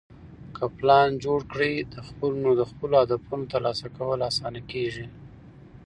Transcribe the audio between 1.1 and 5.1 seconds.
جوړ کړې، نو د خپلو هدفونو ترلاسه کول اسانه کېږي.